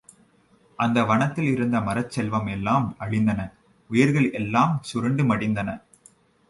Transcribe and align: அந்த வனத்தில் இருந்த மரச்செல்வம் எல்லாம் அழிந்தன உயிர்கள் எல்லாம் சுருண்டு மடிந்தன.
அந்த 0.79 1.03
வனத்தில் 1.03 1.49
இருந்த 1.51 1.79
மரச்செல்வம் 1.79 2.49
எல்லாம் 2.49 2.95
அழிந்தன 2.99 3.39
உயிர்கள் 3.89 4.31
எல்லாம் 4.31 4.73
சுருண்டு 4.81 5.23
மடிந்தன. 5.23 5.69